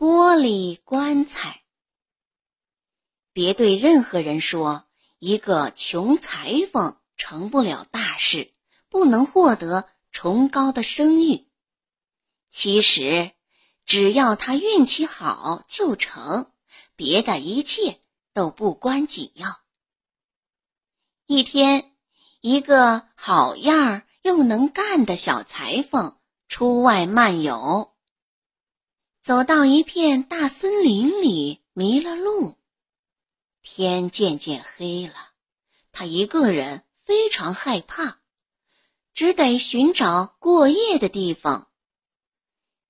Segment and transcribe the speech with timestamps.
[0.00, 1.60] 玻璃棺材。
[3.34, 4.88] 别对任何人说
[5.18, 8.50] 一个穷裁缝成不了大事，
[8.88, 11.48] 不能获得崇高的声誉。
[12.48, 13.32] 其实，
[13.84, 16.50] 只要他运气好就成，
[16.96, 18.00] 别的一切
[18.32, 19.60] 都不关紧要。
[21.26, 21.92] 一天，
[22.40, 26.16] 一个好样儿又能干的小裁缝
[26.48, 27.89] 出外漫游。
[29.30, 32.58] 走到一片大森林里，迷了路。
[33.62, 35.14] 天渐渐黑了，
[35.92, 38.18] 他一个人非常害怕，
[39.14, 41.70] 只得寻找过夜的地方。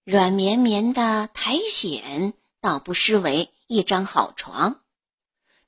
[0.03, 4.83] 软绵绵的苔藓倒不失为一张好床，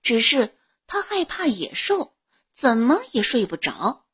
[0.00, 2.16] 只是他害怕野兽，
[2.50, 4.06] 怎么也睡不着。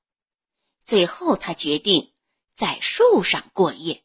[0.82, 2.12] 最后，他决定
[2.52, 4.02] 在树上过夜。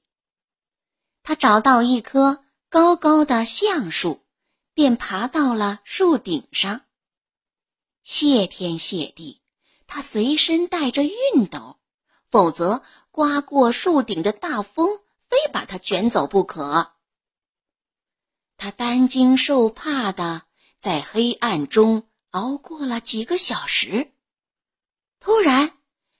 [1.23, 4.21] 他找到一棵高高的橡树，
[4.73, 6.81] 便爬到了树顶上。
[8.03, 9.41] 谢天谢地，
[9.87, 11.79] 他随身带着熨斗，
[12.29, 16.91] 否则刮过树顶的大风非把他卷走不可。
[18.57, 20.43] 他担惊受怕的
[20.77, 24.11] 在黑暗中熬过了几个小时，
[25.21, 25.77] 突然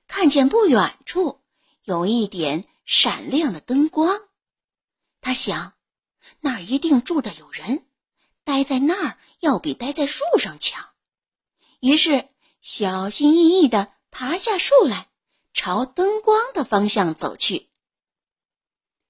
[0.07, 1.41] 看见不远处
[1.83, 4.21] 有一点闪亮的灯光。
[5.23, 5.71] 他想，
[6.41, 7.85] 那儿一定住的有人，
[8.43, 10.89] 待在那儿要比待在树上强。
[11.79, 12.27] 于是，
[12.61, 15.07] 小心翼翼的爬下树来，
[15.53, 17.69] 朝灯光的方向走去。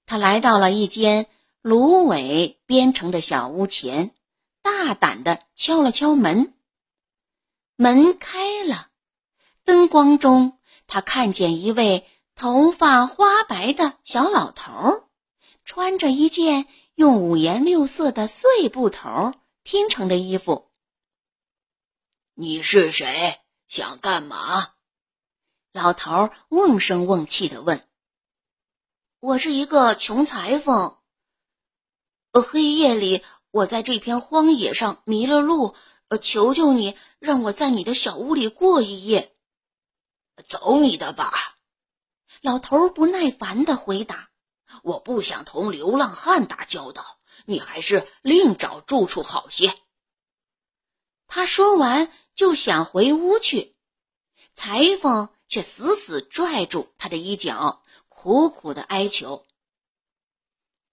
[0.06, 1.26] 他来到了一间
[1.62, 4.14] 芦苇编成的小屋前，
[4.62, 6.54] 大胆的敲了敲门。
[7.74, 8.88] 门开了，
[9.64, 15.08] 灯光中，他看见一位头发花白的小老头儿。
[15.64, 20.70] 穿着一件用五颜六色的碎布头拼成的衣服。
[22.34, 23.40] 你是谁？
[23.66, 24.74] 想干嘛？
[25.72, 27.88] 老头瓮声瓮气的问。
[29.20, 30.98] 我是一个穷裁缝。
[32.32, 35.74] 呃，黑夜里我在这片荒野上迷了路，
[36.08, 39.34] 呃，求求你让我在你的小屋里过一夜。
[40.46, 41.56] 走你的吧！
[42.42, 44.30] 老头不耐烦的回答。
[44.82, 49.74] 我不想同流浪汉打交道，你还是另找住处好些。
[51.26, 53.74] 他说完就想回屋去，
[54.54, 59.46] 裁缝却死死拽住他的衣角，苦苦的哀求。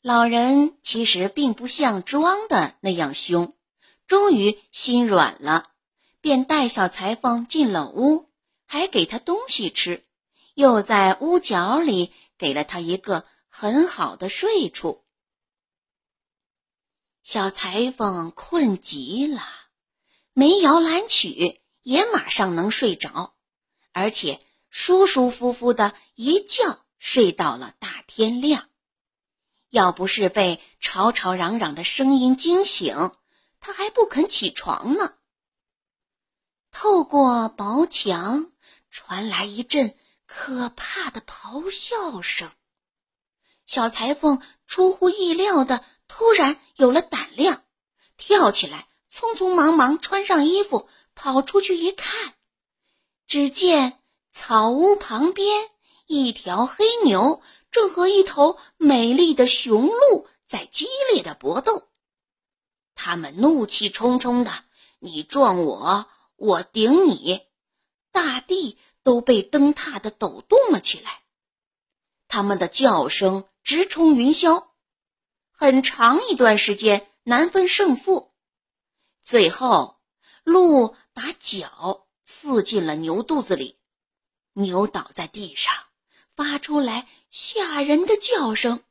[0.01, 3.55] 老人其实并不像装的那样凶，
[4.07, 5.71] 终于心软了，
[6.21, 8.29] 便带小裁缝进了屋，
[8.65, 10.03] 还给他东西吃，
[10.55, 13.25] 又在屋角里给了他一个。
[13.53, 15.03] 很好的睡处，
[17.21, 19.43] 小裁缝困极了，
[20.33, 23.35] 没摇篮曲也马上能睡着，
[23.91, 28.69] 而且舒舒服服的一觉睡到了大天亮。
[29.69, 33.11] 要不是被吵吵嚷嚷的声音惊醒，
[33.59, 35.17] 他还不肯起床呢。
[36.71, 38.53] 透过薄墙
[38.89, 42.49] 传来一阵可怕的咆哮声。
[43.71, 47.63] 小裁缝出乎意料的突然有了胆量，
[48.17, 52.33] 跳起来，匆匆忙忙穿上衣服，跑出去一看，
[53.25, 53.97] 只见
[54.29, 55.69] 草屋旁边
[56.05, 61.87] 一条黑牛正和一头美丽的雄鹿在激烈的搏斗，
[62.93, 64.51] 他们怒气冲冲的，
[64.99, 67.39] 你撞我，我顶你，
[68.11, 71.20] 大地都被蹬踏的抖动了起来，
[72.31, 73.43] 他们的叫声。
[73.63, 74.69] 直冲云霄，
[75.51, 78.33] 很长一段时间难分胜负。
[79.21, 80.01] 最后，
[80.43, 83.77] 鹿把脚刺进了牛肚子里，
[84.53, 85.75] 牛倒在地上，
[86.35, 88.83] 发出来吓人的叫声。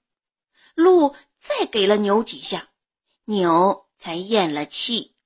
[0.75, 2.69] 鹿再给了牛几下，
[3.25, 5.17] 牛才咽了气。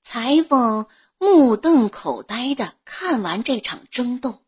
[0.00, 0.86] 裁缝
[1.18, 4.46] 目瞪口呆的看完这场争斗，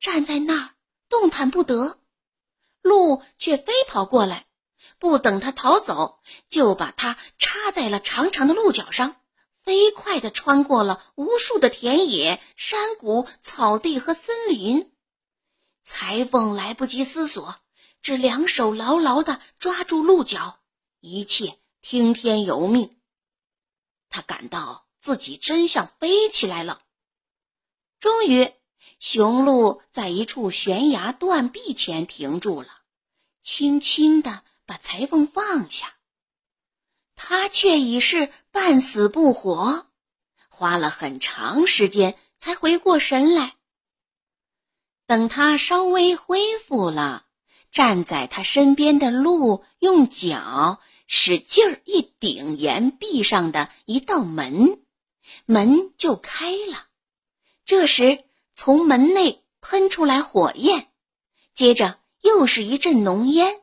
[0.00, 0.74] 站在那儿
[1.12, 2.00] 动弹不得。
[2.80, 4.46] 鹿却飞跑过来，
[4.98, 9.20] 不等他逃走，就把它插在了长长的鹿角上，
[9.62, 14.90] 飞快地穿过了无数的田野、山谷、草地和森林。
[15.84, 17.56] 裁缝来不及思索，
[18.00, 20.60] 只两手牢牢地抓住鹿角，
[21.00, 22.98] 一切听天由命。
[24.08, 26.82] 他感到自己真像飞起来了。
[28.00, 28.50] 终于。
[29.02, 32.68] 雄鹿在一处悬崖断壁前停住了，
[33.42, 35.94] 轻轻地把裁缝放下。
[37.16, 39.88] 他却已是半死不活，
[40.48, 43.56] 花了很长时间才回过神来。
[45.06, 47.26] 等他稍微恢复了，
[47.72, 54.80] 站在他身边的鹿用脚使劲儿一顶岩壁上的一道门，
[55.44, 56.86] 门就开了。
[57.64, 60.92] 这时，从门内喷出来火焰，
[61.54, 63.62] 接着又是一阵浓烟，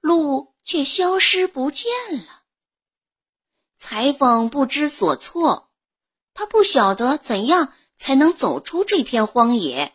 [0.00, 1.92] 鹿却消失不见
[2.26, 2.42] 了。
[3.76, 5.70] 裁缝不知所措，
[6.32, 9.94] 他不晓得怎样才能走出这片荒野。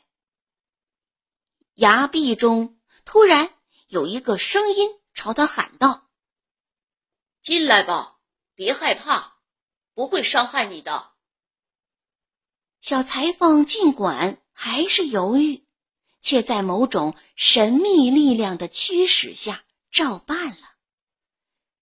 [1.74, 3.54] 崖壁中突然
[3.88, 6.10] 有一个声音朝他喊道
[7.42, 8.20] ：“进来吧，
[8.54, 9.38] 别害怕，
[9.94, 11.12] 不会伤害你的。”
[12.82, 15.64] 小裁缝尽管还是犹豫，
[16.22, 20.58] 却在某种神秘力量的驱使下照办了。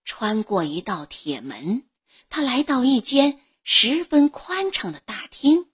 [0.03, 1.83] 穿过一道铁门，
[2.29, 5.67] 他来到一间十分宽敞的大厅。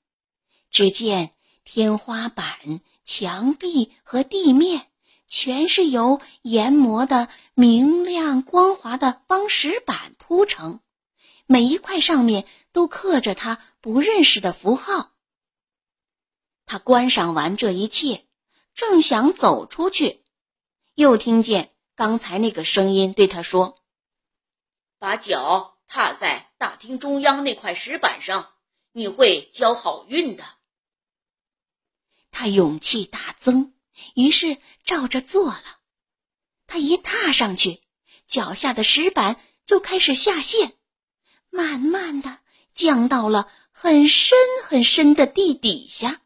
[0.70, 1.32] 只见
[1.64, 4.88] 天花板、墙壁和地面
[5.28, 10.82] 全是由研磨的明亮光滑的方石板铺成，
[11.46, 15.13] 每一块上面都刻着他不认识的符号。
[16.74, 18.26] 他观赏完这一切，
[18.74, 20.24] 正想走出去，
[20.96, 23.84] 又听见刚才那个声音对他说
[24.98, 28.54] ：“把脚踏在大厅中央那块石板上，
[28.92, 30.44] 你会交好运的。”
[32.32, 33.76] 他勇气大增，
[34.16, 35.64] 于是照着做了。
[36.66, 37.84] 他一踏上去，
[38.26, 40.74] 脚下的石板就开始下陷，
[41.52, 42.40] 慢慢的
[42.74, 44.36] 降到了很深
[44.66, 46.22] 很深的地底下。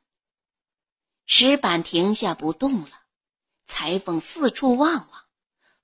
[1.30, 2.90] 石板停下不动了，
[3.66, 5.10] 裁缝四处望望，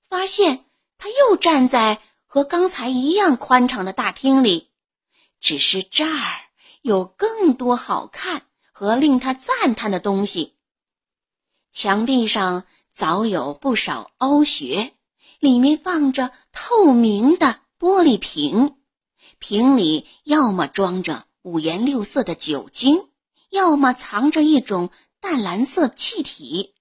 [0.08, 0.64] 发现
[0.96, 4.70] 他又站在和刚才一样宽敞的大厅里，
[5.40, 6.40] 只是这儿
[6.80, 10.54] 有更多好看和令他赞叹的东西。
[11.70, 14.94] 墙壁上早有不少凹穴，
[15.40, 18.78] 里面放着透明的玻璃瓶，
[19.38, 23.10] 瓶里要么装着五颜六色的酒精，
[23.50, 24.90] 要么藏着一种。
[25.24, 26.74] 淡蓝色气体，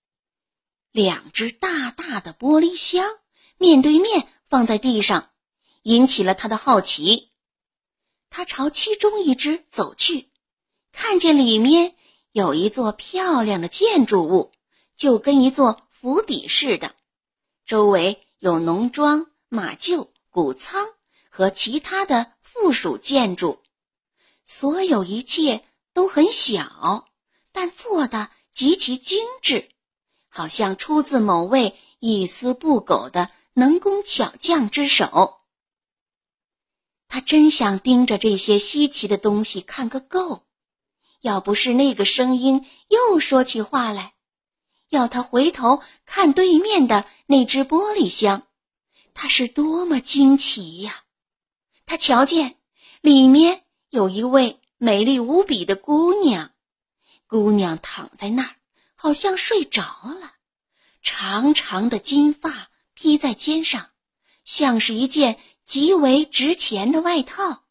[0.91, 3.09] 两只大大的玻璃箱
[3.57, 5.31] 面对面放在地上，
[5.83, 7.31] 引起了他的好奇。
[8.29, 10.29] 他朝其中一只走去，
[10.91, 11.95] 看见里面
[12.33, 14.51] 有一座漂亮的建筑物，
[14.97, 16.95] 就跟一座府邸似的，
[17.65, 20.85] 周围有农庄、马厩、谷仓
[21.29, 23.63] 和其他的附属建筑，
[24.43, 25.63] 所有一切
[25.93, 27.07] 都很小。
[27.53, 29.69] 但做的极其精致，
[30.27, 35.37] 好像出自某位一丝不苟的能工巧匠之手。
[37.07, 40.47] 他真想盯着这些稀奇的东西看个够，
[41.21, 44.15] 要不是那个声音又说起话来，
[44.89, 48.47] 要他回头看对面的那只玻璃箱，
[49.13, 51.03] 他是多么惊奇呀！
[51.85, 52.55] 他瞧见
[53.01, 56.52] 里面有一位美丽无比的姑娘。
[57.33, 58.55] 姑娘躺在那儿，
[58.93, 60.35] 好像睡着了，
[61.01, 63.89] 长长的金发披在肩上，
[64.43, 67.63] 像是一件极为值钱的外套。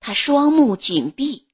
[0.00, 1.46] 她双目紧闭，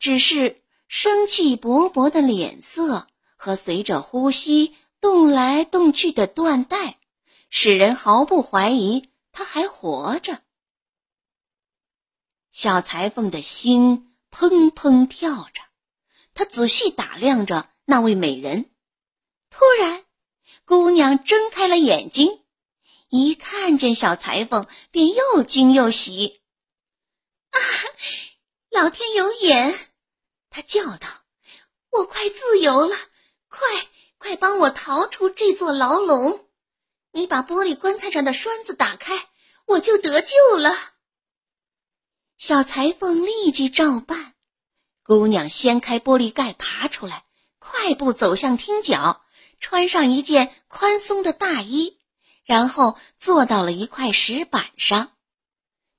[0.00, 6.98] 只是生气勃勃的脸色和随着呼吸动来动去的缎带，
[7.48, 10.42] 使人毫不怀疑她还活着。
[12.50, 15.62] 小裁缝的心砰砰跳着。
[16.34, 18.70] 他仔细打量着那位美人，
[19.50, 20.04] 突然，
[20.64, 22.42] 姑娘睁开了眼睛，
[23.08, 26.42] 一看见小裁缝，便又惊又喜。
[27.50, 27.60] 啊，
[28.70, 29.92] 老天有眼！
[30.50, 31.06] 她叫道
[31.90, 32.96] ：“我快自由了，
[33.48, 33.68] 快
[34.18, 36.48] 快帮我逃出这座牢笼！
[37.12, 39.28] 你把玻璃棺材上的栓子打开，
[39.66, 40.74] 我就得救了。”
[42.36, 44.33] 小裁缝立即照办。
[45.06, 47.24] 姑娘掀开玻璃盖，爬出来，
[47.58, 49.20] 快步走向厅角，
[49.60, 51.98] 穿上一件宽松的大衣，
[52.42, 55.12] 然后坐到了一块石板上。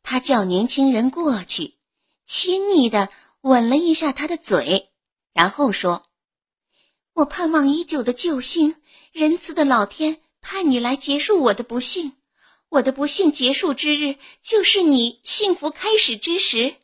[0.02, 1.76] 她叫年轻人过去，
[2.26, 3.10] 亲昵地
[3.42, 4.90] 吻了一下他的嘴，
[5.34, 6.08] 然后说
[7.14, 8.82] ：“我盼望已久的救星，
[9.12, 12.14] 仁慈的老天派你来结束我的不幸。
[12.70, 16.78] 我的不幸结束之日，就是你幸福开始之时。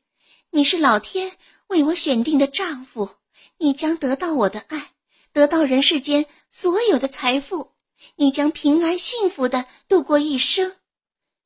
[0.51, 1.31] 你是老天。”
[1.71, 3.15] 为我选定的丈夫，
[3.57, 4.91] 你将得到我的爱，
[5.31, 7.71] 得到人世间所有的财富，
[8.17, 10.75] 你将平安幸福的度过一生。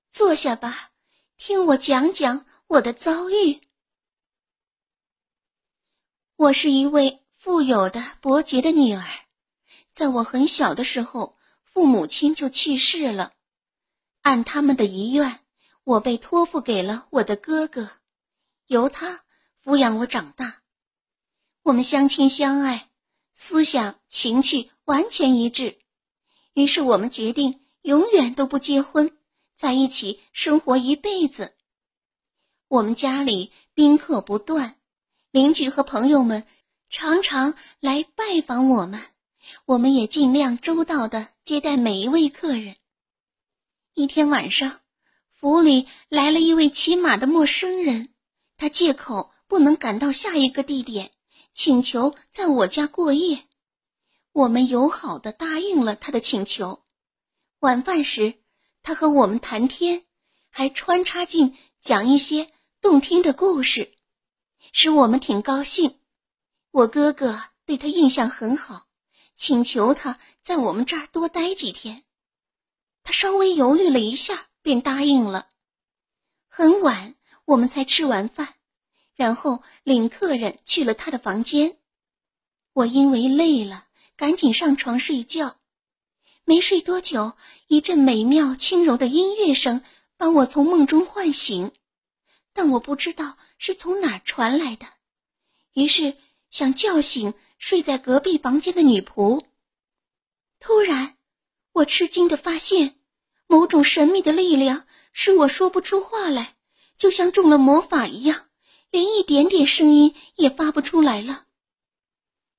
[0.09, 0.93] 坐下吧，
[1.37, 3.61] 听我讲讲我的遭遇。
[6.37, 9.05] 我是一位富有的伯爵的女儿，
[9.93, 13.33] 在我很小的时候，父母亲就去世了。
[14.23, 15.41] 按他们的遗愿，
[15.83, 17.91] 我被托付给了我的哥哥，
[18.65, 19.23] 由他
[19.65, 20.61] 抚养我长大。
[21.63, 22.91] 我们相亲相爱，
[23.33, 25.79] 思想情趣完全一致，
[26.53, 29.17] 于是我们决定永远都不结婚，
[29.55, 31.55] 在一起生活一辈子。
[32.67, 34.77] 我们家里宾客不断。
[35.31, 36.45] 邻居和朋友们
[36.87, 39.01] 常常来拜访我们，
[39.65, 42.75] 我们也尽量周到的接待每一位客人。
[43.95, 44.81] 一天晚上，
[45.31, 48.13] 府里来了一位骑马的陌生人，
[48.57, 51.11] 他借口不能赶到下一个地点，
[51.53, 53.45] 请求在我家过夜。
[54.31, 56.83] 我们友好的答应了他的请求。
[57.59, 58.41] 晚饭时，
[58.83, 60.05] 他和我们谈天，
[60.49, 63.95] 还穿插进讲一些动听的故事。
[64.71, 65.99] 使我们挺高兴，
[66.71, 68.87] 我哥哥对他印象很好，
[69.35, 72.03] 请求他在我们这儿多待几天。
[73.03, 75.47] 他稍微犹豫了一下，便答应了。
[76.47, 78.54] 很晚，我们才吃完饭，
[79.15, 81.77] 然后领客人去了他的房间。
[82.73, 85.57] 我因为累了，赶紧上床睡觉。
[86.43, 87.33] 没睡多久，
[87.67, 89.81] 一阵美妙轻柔的音乐声
[90.17, 91.71] 把我从梦中唤醒。
[92.53, 94.85] 但我不知道是从哪儿传来的，
[95.73, 96.15] 于是
[96.49, 99.43] 想叫醒睡在隔壁房间的女仆。
[100.59, 101.17] 突然，
[101.73, 102.99] 我吃惊的发现，
[103.47, 106.55] 某种神秘的力量使我说不出话来，
[106.95, 108.49] 就像中了魔法一样，
[108.95, 111.47] 连一点点声音也发不出来了。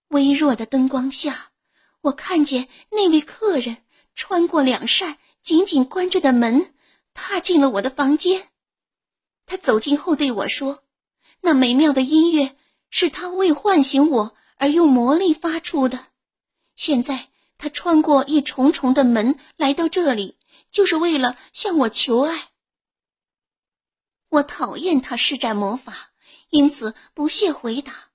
[0.09, 1.51] 微弱的灯光下，
[2.03, 3.79] 我看见那位客人
[4.15, 6.75] 穿过两扇紧紧关着的门，
[7.15, 8.51] 踏进了我的房间。
[9.47, 10.85] 他走近后对我说
[11.41, 12.55] ：“那美妙的音乐
[12.91, 16.09] 是他为唤醒我而用魔力发出的。
[16.75, 20.37] 现在他穿过一重重的门来到这里，
[20.71, 22.51] 就是为了向我求爱。
[24.29, 26.11] 我讨厌他施展魔法，
[26.49, 28.11] 因此不屑回答。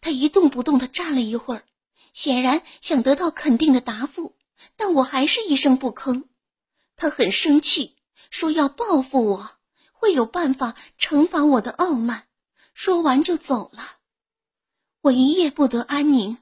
[0.00, 1.64] 他一动不动地站了一会儿，
[2.12, 4.36] 显然想得到肯定的答复，
[4.76, 6.24] 但我还是一声不吭。
[6.96, 7.96] 他很生气，
[8.30, 9.50] 说要报复我。”
[10.00, 12.28] 会有办法惩罚我的傲慢。
[12.72, 13.96] 说完就走了。
[15.00, 16.38] 我一夜不得安宁，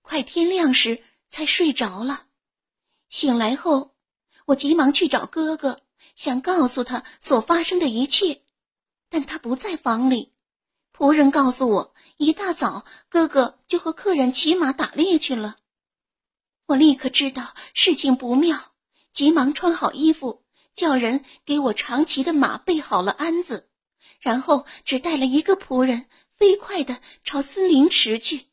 [0.00, 2.28] 快天亮时才睡着了。
[3.08, 3.96] 醒来后，
[4.46, 5.80] 我急忙去找哥哥，
[6.14, 8.43] 想告诉他所发生的一切，
[9.14, 10.32] 但他不在房里。
[10.92, 15.56] 仆人告诉我，一大早哥哥就和客人骑马打猎去了。
[16.66, 18.74] 我立刻知道事情不妙，
[19.12, 20.44] 急忙穿好衣服。
[20.72, 23.70] 叫人给我长骑的马备好了鞍子，
[24.18, 26.06] 然后只带了一个仆人，
[26.36, 28.48] 飞快地朝森林驰去。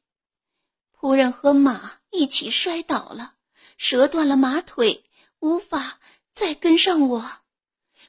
[0.95, 3.33] 仆人和马一起摔倒了，
[3.79, 5.05] 折断了马腿，
[5.39, 5.99] 无法
[6.31, 7.31] 再跟上我。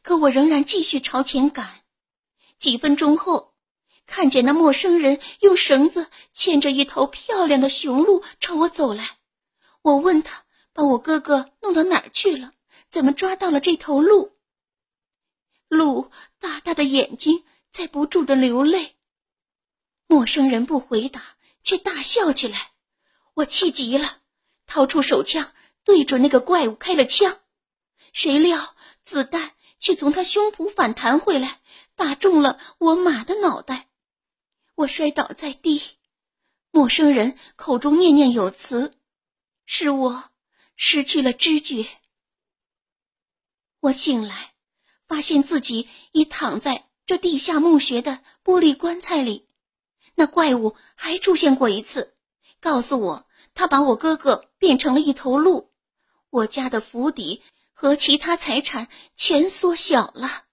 [0.03, 1.82] 可我仍然继续朝前赶。
[2.63, 3.55] 几分钟后，
[4.07, 9.19] 看见那陌生人用绳子牵着一头漂亮的雄鹿朝我走来。
[9.83, 12.53] 我问他：“把我哥哥弄到哪儿去了？”
[12.89, 14.37] 怎么抓到了这头鹿？
[15.67, 18.95] 鹿大大的眼睛在不住的流泪。
[20.07, 21.21] 陌生人不回答，
[21.65, 22.71] 却大笑起来。
[23.35, 24.19] 我气急了，
[24.69, 25.53] 掏出手枪
[25.83, 27.41] 对准那个怪物开了枪，
[28.13, 29.51] 谁料子弹
[29.81, 31.61] 却从他胸脯反弹回来，
[32.03, 33.89] 打中了我马的脑袋。
[34.75, 35.81] 我摔倒在地，
[36.73, 38.99] 陌生人口中念念有词，
[39.67, 40.25] 使我
[40.75, 41.87] 失去了知觉。
[43.79, 44.55] 我醒来，
[45.07, 49.47] 发现自己已躺在这地下墓穴的玻璃棺材里。
[50.17, 52.17] 那怪物还出现过一次，
[52.59, 55.71] 告诉我他把我哥哥变成了一头鹿，
[56.31, 60.47] 我家的府邸和其他财产全缩小了，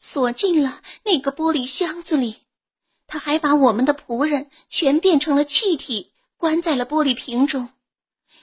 [0.00, 2.38] 锁进了那个玻璃箱子里。
[3.06, 7.68] 他还把我们的仆人全变成了气体，关在了玻璃瓶中。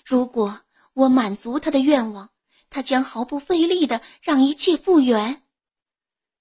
[0.06, 0.62] 如果
[0.94, 2.30] 我满足他的愿望。
[2.70, 5.42] 他将毫不费力的让一切复原，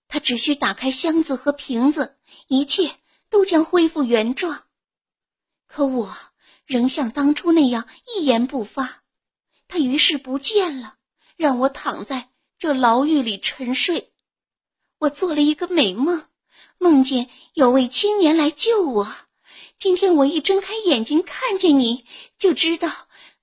[0.08, 2.18] 他只需打开箱子和瓶子，
[2.48, 2.96] 一切
[3.30, 4.64] 都将恢复原状。
[5.68, 6.16] 可我
[6.64, 9.04] 仍像当初那样一言不发，
[9.68, 10.96] 他于是不见了，
[11.36, 14.12] 让我躺在这牢狱里沉睡。
[14.98, 16.26] 我做了一个美梦，
[16.78, 19.06] 梦见有位青年来救我。
[19.76, 22.06] 今天我一睁开眼睛看见你，
[22.38, 22.90] 就知道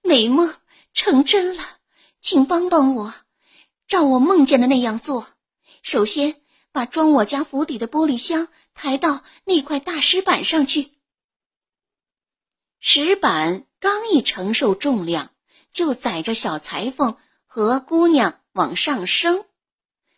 [0.01, 0.55] 美梦
[0.93, 1.63] 成真了，
[2.19, 3.13] 请帮帮我，
[3.87, 5.27] 照我梦见的那样做。
[5.83, 6.41] 首先，
[6.71, 10.91] 把装我家府邸的玻璃箱抬到那块大石板上去。
[12.79, 15.31] 石板刚一承受重量，
[15.69, 19.45] 就载着小裁缝和姑娘往上升。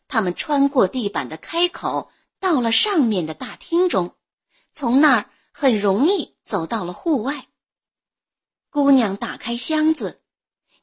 [0.08, 4.16] 他们穿过地板的开口，到了上面的大厅中，
[4.72, 7.48] 从那儿很容易走到了户外。
[8.70, 10.22] 姑娘打开箱子，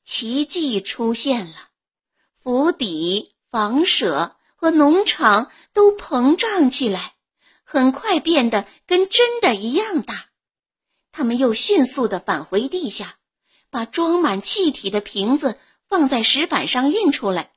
[0.03, 1.55] 奇迹出现了，
[2.43, 7.15] 府邸、房舍和农场都膨胀起来，
[7.65, 10.27] 很快变得跟真的一样大。
[11.13, 13.19] 他们又迅速地返回地下，
[13.71, 17.52] 把装满气体的瓶子放在石板上运出来。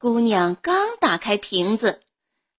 [0.00, 2.00] 姑娘刚打开瓶子，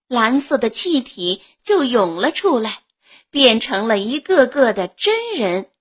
[0.07, 2.83] 蓝色的气体就涌了出来，
[3.29, 5.71] 变成了一个个的真人。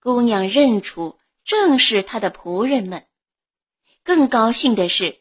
[0.00, 3.06] 姑娘认出正是她的仆人们。
[4.02, 5.20] 更高兴的是，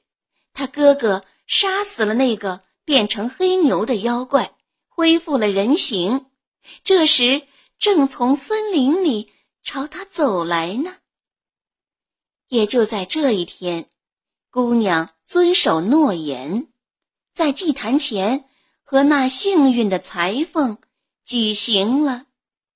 [0.52, 4.56] 她哥哥杀死了那个变成黑牛的妖怪，
[4.88, 6.26] 恢复了人形。
[6.84, 7.48] 这时
[7.78, 10.96] 正从森林里朝他走来呢。
[12.48, 13.88] 也就在这一天。
[14.56, 16.70] 姑娘遵守诺言，
[17.34, 18.46] 在祭坛前
[18.86, 20.78] 和那幸运的裁缝
[21.26, 22.28] 举行了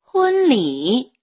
[0.02, 1.14] 婚礼。